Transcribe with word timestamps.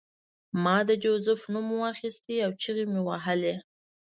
ما 0.63 0.77
د 0.89 0.91
جوزف 1.03 1.41
نوم 1.53 1.67
واخیست 1.83 2.23
او 2.45 2.51
چیغې 2.61 2.85
مې 2.91 3.01
وهلې 3.07 3.55